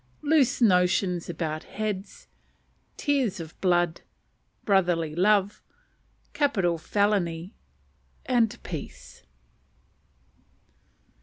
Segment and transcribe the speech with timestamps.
[0.23, 2.27] Loose Notions about Heads.
[2.97, 4.01] Tears of Blood.
[4.65, 5.61] Brotherly Love.
[6.33, 7.53] Capital Felony.
[8.63, 9.21] Peace.